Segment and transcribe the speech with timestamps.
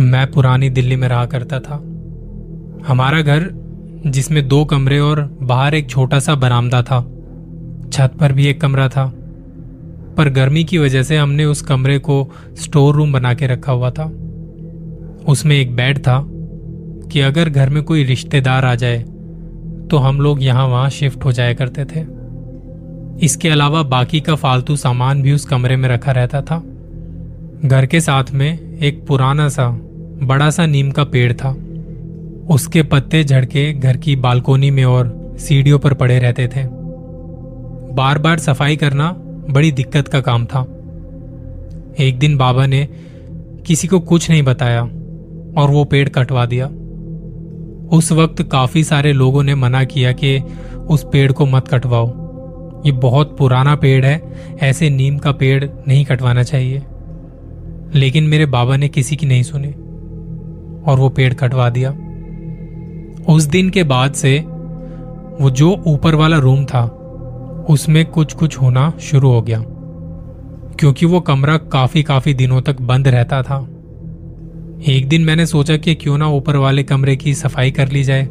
[0.00, 1.74] मैं पुरानी दिल्ली में रहा करता था।
[2.86, 3.48] हमारा घर,
[4.06, 7.00] जिसमें दो कमरे और बाहर एक छोटा सा बरामदा था,
[7.92, 9.06] छत पर भी एक कमरा था।
[10.16, 13.90] पर गर्मी की वजह से हमने उस कमरे को स्टोर रूम बना के रखा हुआ
[13.90, 14.04] था।
[15.28, 16.22] उसमें एक बेड था
[17.12, 19.02] कि अगर घर में कोई रिश्तेदार आ जाए
[19.90, 22.04] तो हम लोग यहाँ वहाँ शिफ्ट हो जाया करते थे।
[23.24, 26.62] इसके अलावा बाकी का फालतू सामान भी उस कमरे में रखा रहता था।
[27.64, 29.68] घर के साथ में एक पुराना सा
[30.22, 31.56] बड़ा सा नीम का पेड़ था।
[32.50, 36.62] उसके पत्ते झड़के घर की बालकोनी में और सीढ़ियों पर पड़े रहते थे।
[37.94, 39.12] बार बार सफ़ाई करना
[39.50, 40.60] बड़ी दिक्कत का काम था।
[41.98, 42.88] एक दिन बाबा ने
[43.66, 44.82] किसी को कुछ नहीं बताया
[45.56, 46.66] और वो पेड़ कटवा दिया।
[47.96, 50.40] उस वक्त काफ़ी सारे लोगों ने मना किया कि
[50.88, 52.28] उस पेड़ को मत कटवाओ।
[52.86, 54.22] ये बहुत पुराना पेड़ है,
[54.60, 56.82] ऐसे नीम का पेड़ नहीं कटवाना चाहिए।
[57.94, 59.74] लेकिन मेरे बाबा ने किसी की नहीं सुनी।
[60.88, 61.90] और वो पेड़ कटवा दिया।
[63.28, 64.38] उस दिन के बाद से
[65.40, 66.84] वो जो ऊपर वाला रूम था,
[67.70, 69.62] उसमें कुछ कुछ होना शुरू हो गया,
[70.78, 73.58] क्योंकि वो कमरा काफ़ी काफ़ी दिनों तक बंद रहता था।
[74.88, 78.22] एक दिन मैंने सोचा कि क्यों ना ऊपर वाले कमरे की सफ़ाई कर ली जाए।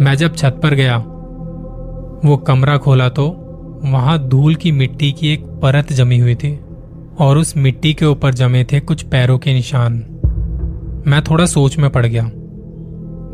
[0.00, 0.96] मैं जब छत पर गया,
[2.24, 3.26] वो कमरा खोला तो
[3.84, 6.58] वहाँ धूल की मिट्टी की एक परत जमी हुई थी,
[7.18, 9.98] और उस मिट्टी के ऊपर जमे थे कुछ पैरों के निशान।
[11.06, 12.22] मैं थोड़ा सोच में पड़ गया।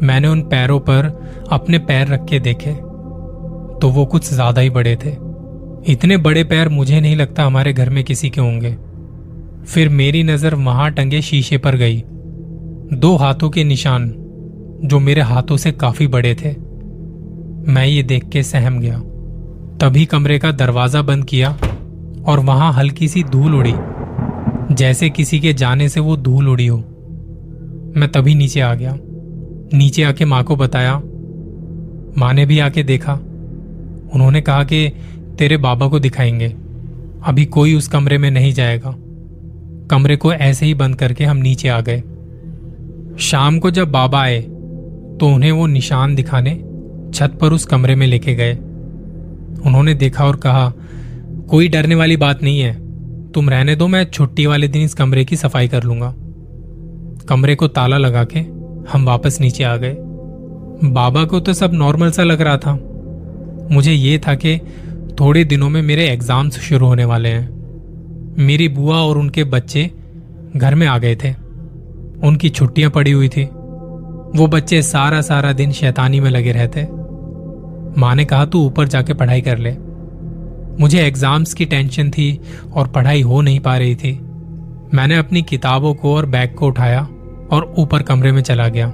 [0.02, 1.06] मैंने उन पैरों पर
[1.52, 2.72] अपने पैर रख के देखे
[3.78, 5.10] तो वो कुछ ज़्यादा ही बड़े थे।
[5.92, 8.76] इतने बड़े पैर मुझे नहीं लगता हमारे घर में किसी के होंगे।
[9.64, 12.02] फिर मेरी नज़र वहाँ टंगे शीशे पर गई।
[12.92, 14.08] दो हाथों के निशान,
[14.84, 16.54] जो मेरे हाथों से काफ़ी बड़े थे।
[17.72, 18.98] मैं ये देख के सहम गया।
[19.80, 21.50] तभी कमरे का दरवाज़ा बंद किया
[22.28, 23.74] और वहाँ हल्की सी धूल उड़ी।
[24.74, 26.78] जैसे किसी के जाने से वो धूल उड़ी हो।
[27.96, 28.98] मैं तभी नीचे आ गया।
[29.78, 31.02] नीचे आके माँ को बताया।
[32.18, 33.12] माँ ने भी आके देखा।
[34.14, 34.92] उन्होंने कहा कि
[35.38, 36.46] तेरे बाबा को दिखाएँगे।
[37.24, 38.94] अभी कोई उस कमरे में नहीं जाएगा।
[39.90, 42.02] कमरे को ऐसे ही बंद करके हम नीचे आ गए।
[43.18, 44.40] शाम को जब बाबा आए
[45.20, 46.54] तो उन्हें वो निशान दिखाने
[47.14, 48.54] छत पर उस कमरे में लेके गए।
[49.66, 50.72] उन्होंने देखा और कहा,
[51.48, 52.74] कोई डरने वाली बात नहीं है।
[53.32, 56.14] तुम रहने दो, मैं छुट्टी वाले दिन इस कमरे की सफ़ाई कर लूँगा।
[57.28, 58.40] कमरे को ताला लगा के
[58.90, 59.96] हम वापस नीचे आ गए।
[60.84, 62.72] बाबा को तो सब नॉर्मल सा लग रहा था।
[63.70, 64.58] मुझे ये था कि
[65.20, 69.90] थोड़े दिनों में मेरे एग्ज़ाम्स शुरू होने वाले हैं। मेरी बुआ और उनके बच्चे
[70.56, 71.32] घर में आ गए थे।
[72.24, 73.44] उनकी छुट्टियाँ पड़ी हुई थी।
[74.36, 76.86] वो बच्चे सारा सारा दिन शैतानी में लगे रहते।
[78.00, 79.74] माँ ने कहा, तू ऊपर जाके पढ़ाई कर ले।
[80.80, 82.40] मुझे एग्ज़ाम्स की टेंशन थी
[82.74, 84.12] और पढ़ाई हो नहीं पा रही थी।
[84.94, 87.06] मैंने अपनी किताबों को और बैग को उठाया।
[87.52, 88.92] और ऊपर कमरे में चला गया।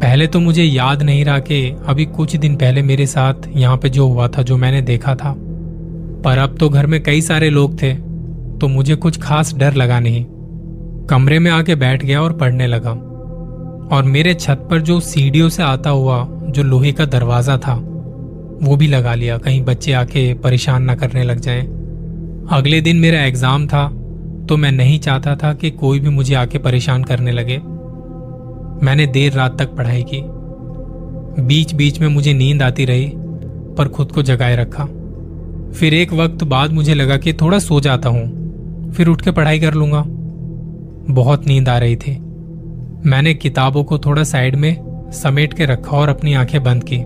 [0.00, 3.88] पहले तो मुझे याद नहीं रहा कि अभी कुछ दिन पहले मेरे साथ यहाँ पे
[3.88, 5.34] जो हुआ था, जो मैंने देखा था।
[6.24, 7.94] पर अब तो घर में कई सारे लोग थे
[8.58, 10.24] तो मुझे कुछ खास डर लगा नहीं।
[11.06, 12.90] कमरे में आके बैठ गया और पढ़ने लगा।
[13.88, 17.74] और मेरे छत पर जो सीढ़ियों से आता हुआ, जो लोहे का दरवाज़ा था,
[18.62, 21.62] वो भी लगा लिया। कहीं बच्चे आके परेशान ना करने लग जाएँ।
[22.50, 23.88] अगले दिन मेरा एग्ज़ाम था
[24.48, 27.58] तो मैं नहीं चाहता था कि कोई भी मुझे आके परेशान करने लगे।
[28.86, 30.22] मैंने देर रात तक पढ़ाई की।
[31.42, 33.12] बीच बीच में मुझे नींद आती रही,
[33.78, 34.84] पर खुद को जगाए रखा।
[35.72, 39.60] फिर एक वक्त बाद मुझे लगा कि थोड़ा सो जाता हूँ, फिर उठ के पढ़ाई
[39.60, 40.04] कर लूँगा।
[41.14, 42.18] बहुत नींद आ रही थी।
[43.06, 44.76] मैंने किताबों को थोड़ा साइड में
[45.12, 46.98] समेट के रखा और अपनी आँखें बंद की।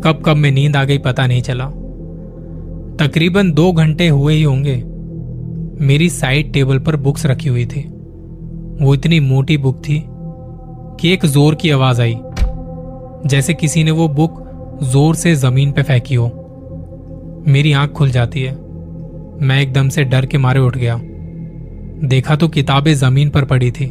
[0.00, 1.64] कब कब में नींद आ गई पता नहीं चला।
[3.00, 4.93] तकरीबन दो घंटे हुए ही होंगे।
[5.80, 7.80] मेरी साइड टेबल पर बुक्स रखी हुई थी।
[8.80, 10.02] वो इतनी मोटी बुक थी
[11.00, 12.16] कि एक ज़ोर की आवाज़ आई,
[13.26, 14.42] जैसे किसी ने वो बुक
[14.82, 16.26] ज़ोर से ज़मीन पे फेंकी हो।
[17.48, 18.52] मेरी आँख खुल जाती है।
[19.42, 20.98] मैं एकदम से डर के मारे उठ गया।
[22.04, 23.86] देखा तो किताबें ज़मीन पर पड़ी थी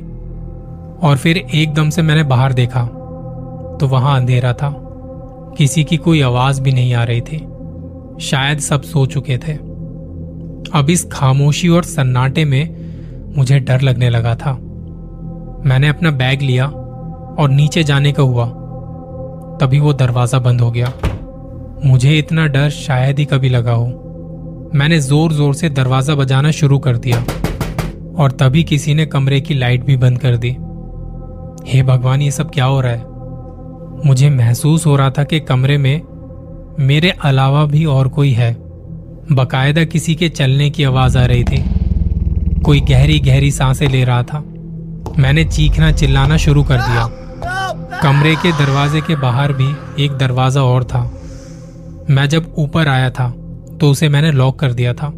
[1.03, 2.83] और फिर एकदम से मैंने बाहर देखा
[3.79, 4.73] तो वहाँ अंधेरा था।
[5.57, 7.37] किसी की कोई आवाज़ भी नहीं आ रही थी।
[8.21, 9.53] शायद सब सो चुके थे।
[10.73, 14.51] अब इस खामोशी और सन्नाटे में मुझे डर लगने लगा था।
[15.65, 18.45] मैंने अपना बैग लिया और नीचे जाने का हुआ।
[19.57, 20.91] तभी वो दरवाज़ा बंद हो गया।
[21.85, 23.85] मुझे इतना डर शायद ही कभी लगा हो।
[24.75, 27.19] मैंने ज़ोर ज़ोर से दरवाज़ा बजाना शुरू कर दिया
[28.17, 30.49] और तभी किसी ने कमरे की लाइट भी बंद कर दी।
[31.67, 33.03] हे भगवान, ये सब क्या हो रहा है?
[34.05, 36.01] मुझे महसूस हो रहा था कि कमरे में
[36.79, 38.62] मेरे अलावा भी और कोई है।
[39.31, 41.63] बकायदा किसी के चलने की आवाज़ आ रही थी।
[42.61, 44.39] कोई गहरी गहरी साँसें ले रहा था।
[45.19, 47.07] मैंने चीखना, चिल्लाना शुरू कर दिया।
[48.01, 51.01] कमरे के दरवाजे के बाहर भी एक दरवाज़ा और था।
[52.09, 53.29] मैं जब ऊपर आया था
[53.79, 55.11] तो उसे मैंने लॉक कर दिया था।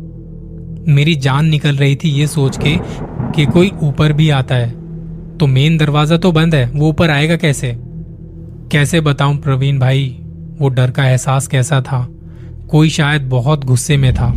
[0.87, 2.77] मेरी जान निकल रही थी ये सोच के
[3.31, 4.69] कि कोई ऊपर भी आता है।
[5.37, 7.75] तो मेन दरवाज़ा तो बंद है, वो ऊपर आएगा कैसे?
[8.71, 10.19] कैसे बताऊँ प्रवीण भाई,
[10.59, 12.07] वो डर का एहसास कैसा था?
[12.71, 14.27] कोई शायद बहुत गुस्से में था।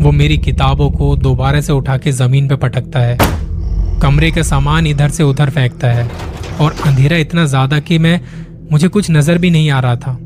[0.00, 3.16] वो मेरी किताबों को दोबारा से उठा के ज़मीन पे पटकता है।
[4.02, 6.08] कमरे का सामान इधर से उधर फेंकता है
[6.60, 8.20] और अंधेरा इतना ज़्यादा कि मैं,
[8.72, 10.18] मुझे कुछ नज़र भी नहीं आ रहा था।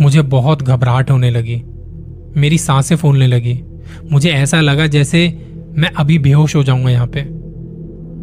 [0.00, 1.62] मुझे बहुत घबराहट होने लगी।
[2.36, 3.60] मेरी साँसें फूलने लगी।
[4.12, 5.26] मुझे ऐसा लगा जैसे
[5.74, 7.22] मैं अभी बेहोश हो जाऊँगा यहाँ पे।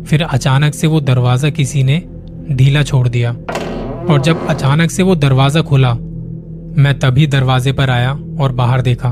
[0.06, 2.02] फिर अचानक से वो दरवाज़ा किसी ने
[2.52, 5.94] ढीला छोड़ दिया। और जब अचानक से वो दरवाज़ा खुला
[6.78, 9.10] मैं तभी दरवाजे पर आया और बाहर देखा।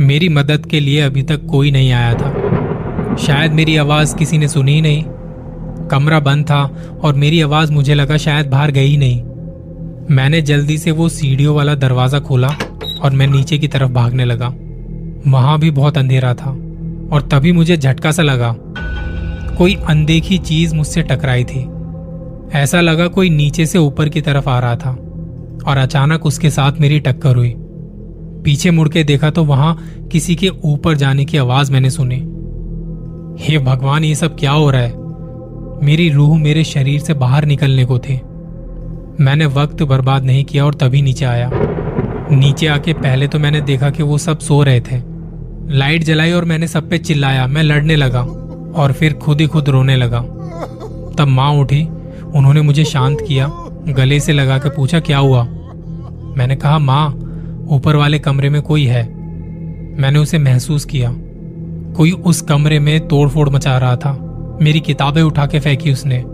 [0.00, 4.48] मेरी मदद के लिए अभी तक कोई नहीं आया था। शायद मेरी आवाज़ किसी ने
[4.48, 5.04] सुनी ही नहीं।
[5.88, 9.22] कमरा बंद था और मेरी आवाज़ मुझे लगा शायद बाहर गई नहीं।
[10.10, 12.48] मैंने जल्दी से वो सीढ़ियों वाला दरवाज़ा खोला
[13.02, 14.54] और मैं नीचे की तरफ़ भागने लगा।
[15.30, 16.50] वहाँ भी बहुत अंधेरा था
[17.12, 18.56] और तभी मुझे झटका सा लगा।
[19.58, 21.68] कोई अनदेखी चीज़ मुझसे टकराई थी।
[22.52, 25.03] ऐसा लगा कोई नीचे से ऊपर की तरफ़ आ रहा था।
[25.66, 27.54] और अचानक उसके साथ मेरी टक्कर हुई।
[28.44, 32.16] पीछे मुड़ के देखा तो वहाँ किसी के ऊपर जाने की आवाज़ मैंने सुनी।
[33.44, 34.94] हे भगवान, ये सब क्या हो रहा है?
[35.86, 38.20] मेरी रूह मेरे शरीर से बाहर निकलने को थी।
[39.20, 41.50] मैंने वक्त बर्बाद नहीं किया और तभी नीचे आया।
[42.30, 45.02] नीचे आके पहले तो मैंने देखा कि वो सब सो रहे थे।
[45.68, 48.20] लाइट जलाई और मैंने सब पे चिल्लाया। मैं लड़ने लगा
[48.74, 50.20] और फिर खुद ही खुद रोने लगा।
[51.18, 51.88] तब माँ उठी।
[52.34, 53.50] उन्होंने मुझे शांत किया,
[53.88, 55.46] गले से लगा के पूछा, क्या हुआ?
[56.36, 57.08] मैंने कहा, माँ,
[57.68, 59.14] ऊपर वाले कमरे में कोई है?
[60.00, 61.14] मैंने उसे महसूस किया।
[61.96, 64.30] कोई उस कमरे में तोड़फोड़ मचा रहा था।
[64.62, 66.24] मेरी किताबें उठा के फेंकी उसने।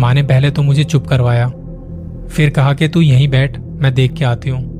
[0.00, 1.48] माँ ने पहले तो मुझे चुप करवाया।
[2.30, 4.70] फिर कहा कि, तू यहीं बैठ, मैं देख के आती हूँ।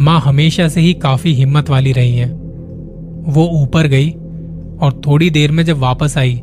[0.00, 2.32] माँ हमेशा से ही काफ़ी हिम्मत वाली रही है।
[3.26, 4.10] वो ऊपर गई
[4.80, 6.42] और थोड़ी देर में जब वापस आई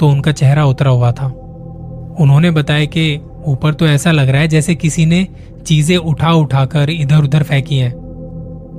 [0.00, 1.26] तो उनका चेहरा उतरा हुआ था।
[2.20, 5.28] उन्होंने बताया कि ऊपर तो ऐसा लग रहा है जैसे किसी ने
[5.66, 8.08] चीज़ें उठा उठाकर इधर उधर फेंकी हैं।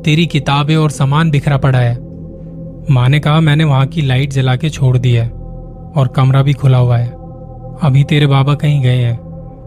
[0.05, 1.97] तेरी किताबें और सामान बिखरा पड़ा है।
[2.91, 5.29] माँ ने कहा, मैंने वहाँ की लाइट जला के छोड़ दी है
[5.95, 7.07] और कमरा भी खुला हुआ है।
[7.81, 9.19] अभी तेरे बाबा कहीं गए हैं।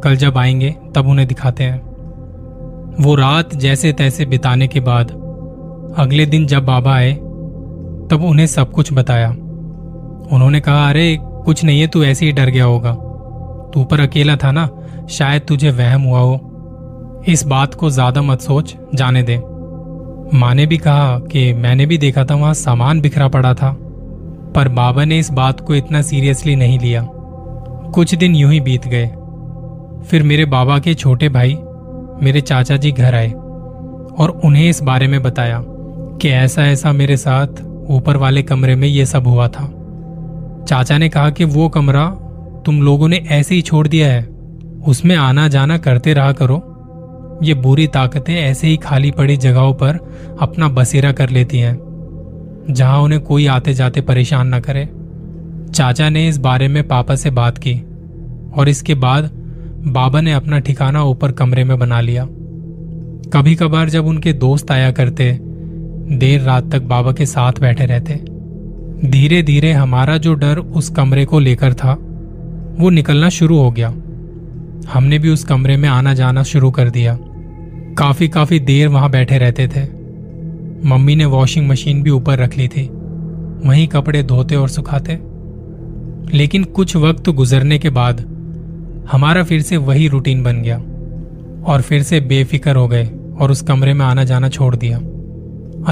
[0.05, 1.81] कल जब आएँगे, तब उन्हें दिखाते हैं।
[3.01, 5.11] वो रात जैसे तैसे बिताने के बाद,
[5.99, 7.13] अगले दिन जब बाबा आए,
[8.11, 9.31] तब उन्हें सब कुछ बताया।
[10.33, 12.93] उन्होंने कहा, अरे, कुछ नहीं है, तू ऐसे ही डर गया होगा।
[13.75, 14.71] तू पर अकेला था ना
[15.09, 19.37] शायद तुझे वहम हुआ हो। इस बात को ज़्यादा मत सोच, जाने दे।
[20.35, 23.73] माँ ने भी कहा कि मैंने भी देखा था वहाँ सामान बिखरा पड़ा था,
[24.55, 27.07] पर बाबा ने इस बात को इतना सीरियसली नहीं लिया।
[27.95, 29.07] कुछ दिन यूँ ही बीत गए।
[30.07, 31.57] फिर मेरे बाबा के छोटे भाई,
[32.23, 35.63] मेरे चाचा जी घर आए और उन्हें इस बारे में बताया
[36.23, 39.67] कि ऐसा ऐसा मेरे साथ ऊपर वाले कमरे में ये सब हुआ था।
[40.69, 42.07] चाचा ने कहा कि वो कमरा
[42.67, 44.32] तुम लोगों ने ऐसे ही छोड़ दिया है।
[44.89, 46.69] उसमें आना जाना करते रहा करो।
[47.43, 49.99] ये बुरी ताकतें ऐसे ही खाली पड़ी जगहों पर
[50.41, 51.79] अपना बसेरा कर लेती हैं,
[52.71, 54.89] जहाँ उन्हें कोई आते जाते परेशान न करे।
[55.75, 57.75] चाचा ने इस बारे में पापा से बात की,
[58.57, 59.31] और इसके बाद
[59.87, 62.27] बाबा ने अपना ठिकाना ऊपर कमरे में बना लिया।
[63.33, 65.39] कभी कभार जब उनके दोस्त आया करते,
[66.13, 68.15] देर रात तक बाबा के साथ बैठे रहते।
[69.05, 71.93] धीरे धीरे हमारा जो डर उस कमरे को लेकर था,
[72.79, 73.95] वो निकलना शुरू हो गया।
[74.89, 77.19] हमने भी उस कमरे में आना जाना शुरू कर दिया।
[77.99, 80.03] काफ़ी काफ़ी देर वहाँ बैठे रहते थे।
[80.89, 82.91] मम्मी ने वॉशिंग मशीन भी ऊपर रख ली थी।
[83.69, 85.19] वहीं कपड़े धोते और सुखाते।
[86.37, 88.21] लेकिन कुछ वक्त गुजरने के बाद
[89.13, 90.77] हमारा फिर से वही रूटीन बन गया
[91.73, 93.11] और फिर से बेफिक्र हो गए
[93.41, 94.99] और उस कमरे में आना जाना छोड़ दिया।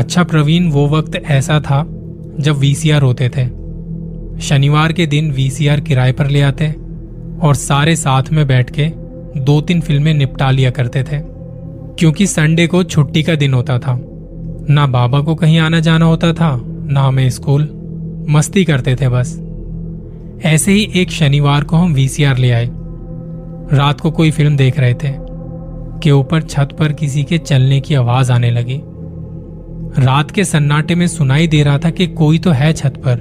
[0.01, 1.83] अच्छा प्रवीण, वो वक्त ऐसा था
[2.41, 3.61] जब वीसीआर होते थे।
[4.41, 6.75] शनिवार के दिन वीसीआर किराए पर ले आते
[7.43, 8.87] और सारे साथ में बैठ के
[9.41, 11.19] दो तीन फ़िल्में निपटा लिया करते थे,
[11.99, 13.99] क्योंकि संडे को छुट्टी का दिन होता था।
[14.71, 17.69] ना बाबा को कहीं आना जाना होता था, ना हमें स्कूल।
[18.29, 19.39] मस्ती करते थे बस।
[20.45, 22.69] ऐसे ही एक शनिवार को हम वीसीआर ले आए।
[23.73, 25.13] रात को कोई फ़िल्म देख रहे थे,
[26.03, 28.81] के ऊपर छत पर किसी के चलने की आवाज़ आने लगी।
[29.99, 33.17] रात के सन्नाटे में सुनाई दे रहा था कि कोई तो है छत पर।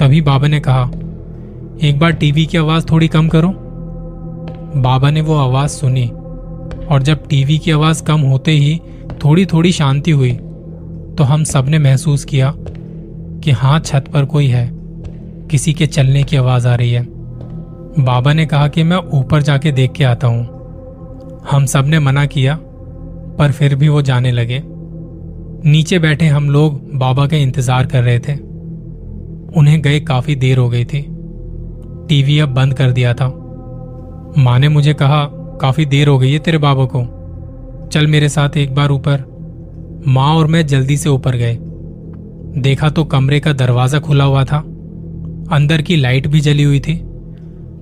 [0.00, 0.84] तभी बाबा ने कहा
[1.78, 3.48] एक बार टीवी की आवाज़ थोड़ी कम करो।
[4.76, 6.06] बाबा ने वो आवाज़ सुनी
[6.86, 8.80] और जब टीवी की आवाज़ कम होते ही
[9.24, 10.32] थोड़ी थोड़ी शांति हुई
[11.18, 14.68] तो हम सबने महसूस किया कि हाँ छत पर कोई है।
[15.50, 17.02] किसी के चलने की आवाज़ आ रही है।
[17.98, 22.56] बाबा ने कहा कि मैं ऊपर जाके देख के आता हूँ। हम सबने मना किया,
[23.38, 24.62] पर फिर भी वो जाने लगे।
[25.64, 28.34] नीचे बैठे हम लोग बाबा का इंतज़ार कर रहे थे।
[29.52, 31.00] उन्हें गए काफ़ी देर हो गई थी।
[32.08, 33.28] टीवी अब बंद कर दिया था।
[34.38, 35.24] माँ ने मुझे कहा,
[35.60, 39.24] काफ़ी देर हो गई है तेरे बाबा को। चल मेरे साथ एक बार ऊपर।
[40.06, 41.58] माँ और मैं जल्दी से ऊपर गए।
[42.60, 44.58] देखा तो कमरे का दरवाज़ा खुला हुआ था।
[45.52, 47.02] अंदर की लाइट भी जली हुई थी,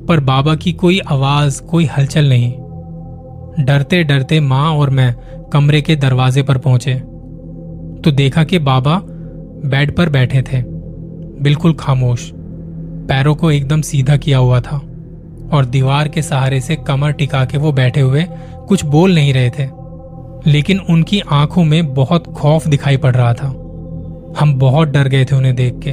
[0.09, 2.52] पर बाबा की कोई आवाज़, कोई हलचल नहीं।
[3.64, 5.16] डरते डरते माँ और मैं
[5.52, 6.95] कमरे के दरवाजे पर पहुँचे।
[8.04, 9.02] तो देखा कि बाबा
[9.68, 10.62] बेड पर बैठे थे।
[11.42, 12.33] बिल्कुल खामोश।
[13.08, 14.76] पैरों को एकदम सीधा किया हुआ था
[15.52, 18.26] और दीवार के सहारे से कमर टिका के वो बैठे हुए
[18.68, 19.86] कुछ बोल नहीं रहे थे।
[20.50, 23.48] लेकिन उनकी आँखों में बहुत खौफ दिखाई पड़ रहा था।
[24.40, 25.92] हम बहुत डर गए थे उन्हें देख के।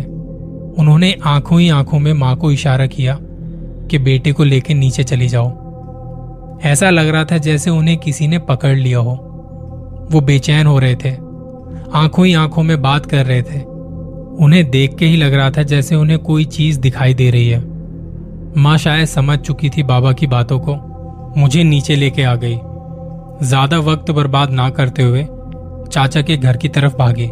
[0.82, 3.18] उन्होंने आँखों ही आँखों में माँ को इशारा किया
[3.92, 5.64] कि बेटे को लेकर नीचे चली जाओ।
[6.64, 9.30] ऐसा लग रहा था जैसे उन्हें किसी ने पकड़ लिया हो।
[10.12, 11.12] वो बेचैन हो रहे थे।
[11.94, 13.73] आँखों ही आँखों में बात कर रहे थे।
[14.36, 17.62] उन्हें देख के ही लग रहा था जैसे उन्हें कोई चीज़ दिखाई दे रही है।
[18.58, 20.76] माँ शायद समझ चुकी थी बाबा की बातों को।
[21.38, 22.58] मुझे नीचे लेके आ गई।
[23.42, 25.24] ज़्यादा वक्त बर्बाद ना करते हुए
[25.92, 27.26] चाचा के घर की तरफ़ भागी।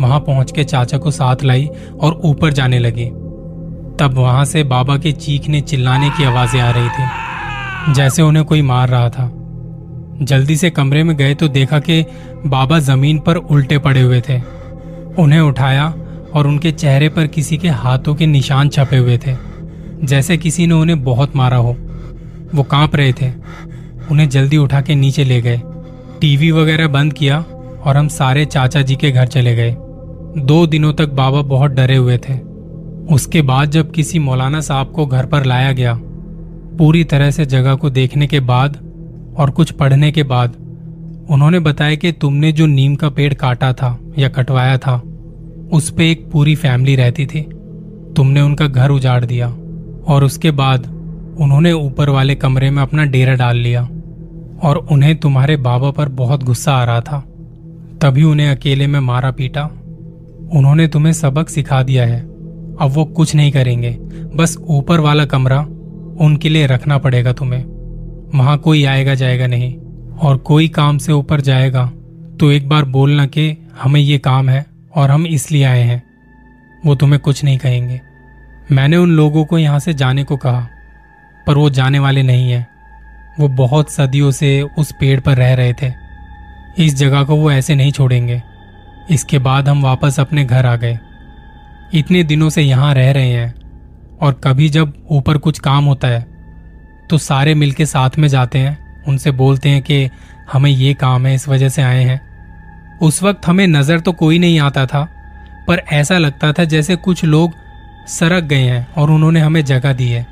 [0.00, 1.68] वहाँ पहुँच के चाचा को साथ लाई
[2.00, 3.06] और ऊपर जाने लगी।
[4.00, 8.62] तब वहाँ से बाबा के चीखने चिल्लाने की आवाज़ें आ रही थी, जैसे उन्हें कोई
[8.62, 9.30] मार रहा था।
[10.22, 12.04] जल्दी से कमरे में गए तो देखा कि
[12.46, 14.40] बाबा ज़मीन पर उल्टे पड़े हुए थे।
[15.18, 15.92] उन्हें उठाया
[16.34, 19.36] और उनके चेहरे पर किसी के हाथों के निशान छपे हुए थे।
[20.04, 21.76] जैसे किसी ने उन्हें बहुत मारा हो।
[22.54, 23.32] वो काँप रहे थे।
[24.10, 25.62] उन्हें जल्दी उठा के नीचे ले गए।
[26.20, 27.44] टीवी वगैरह बंद किया
[27.84, 29.76] और हम सारे चाचा जी के घर चले गए।
[30.38, 32.34] दो दिनों तक बाबा बहुत डरे हुए थे।
[33.14, 36.00] उसके बाद जब किसी मौलाना साहब को घर पर लाया गया,
[36.78, 38.76] पूरी तरह से जगह को देखने के बाद
[39.38, 40.56] और कुछ पढ़ने के बाद,
[41.30, 45.02] उन्होंने बताया कि तुमने जो नीम का पेड़ काटा था या कटवाया था
[45.72, 47.40] उस पे एक पूरी फैमिली रहती थी।
[48.16, 49.48] तुमने उनका घर उजाड़ दिया
[50.06, 50.86] और उसके बाद
[51.40, 53.82] उन्होंने ऊपर वाले कमरे में अपना डेरा डाल लिया
[54.62, 57.20] और उन्हें तुम्हारे बाबा पर बहुत गुस्सा आ रहा था।
[58.02, 59.64] तभी उन्हें अकेले में मारा पीटा।
[60.52, 63.90] उन्होंने तुम्हें सबक सिखा दिया है। अब वो कुछ नहीं करेंगे।
[64.34, 65.60] बस ऊपर वाला कमरा
[66.20, 67.64] उनके लिए रखना पड़ेगा तुम्हें।
[68.34, 69.74] वहाँ कोई आएगा जाएगा नहीं
[70.22, 71.86] और कोई काम से ऊपर जाएगा
[72.40, 74.64] तो एक बार बोलना कि हमें ये काम है।
[74.96, 76.02] और हम इसलिए आए हैं।
[76.86, 78.00] वो तुम्हें कुछ नहीं कहेंगे।
[78.72, 80.68] मैंने उन लोगों को यहाँ से जाने को कहा,
[81.46, 82.66] पर वो जाने वाले नहीं है।
[83.40, 85.92] वो बहुत सदियों से उस पेड़ पर रह रहे थे।
[86.78, 88.42] इस जगह को वो ऐसे नहीं छोड़ेंगे।
[89.10, 90.98] इसके बाद हम वापस अपने घर आ गए।
[91.94, 93.54] इतने दिनों से यहाँ रह रहे हैं,
[94.20, 96.26] और कभी जब ऊपर कुछ काम होता है
[97.10, 100.10] तो सारे मिलके साथ में जाते हैं। उनसे बोलते हैं कि,
[100.52, 102.31] हमें ये काम है, इस वजह से आए हैं।
[103.02, 105.02] उस वक्त हमें नज़र तो कोई नहीं आता था,
[105.68, 107.52] पर ऐसा लगता था जैसे कुछ लोग
[108.08, 110.26] सरक गए हैं और उन्होंने हमें जगह दी है।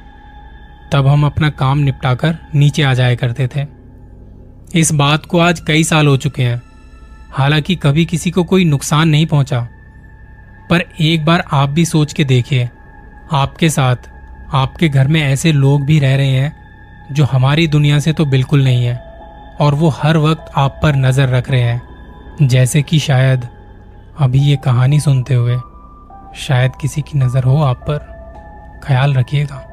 [0.93, 3.67] तब हम अपना काम निपटाकर नीचे आ जाया करते थे।
[4.81, 6.63] इस बात को आज कई साल हो चुके हैं।
[7.33, 9.61] हालाँकि कभी किसी को कोई नुकसान नहीं पहुँचा।
[10.71, 12.69] पर एक बार आप भी सोच के देखिए,
[13.33, 13.97] आपके साथ,
[14.53, 16.57] आपके घर में ऐसे लोग भी रह रहे हैं,
[17.13, 18.97] जो हमारी दुनिया से तो बिल्कुल नहीं है,
[19.61, 21.90] और वो हर वक्त आप पर नज़र रख रहे हैं।
[22.43, 23.49] जैसे कि शायद
[24.19, 25.57] अभी ये कहानी सुनते हुए
[26.37, 27.99] शायद किसी की नज़र हो आप पर,
[28.85, 29.70] ख्याल रखिएगा।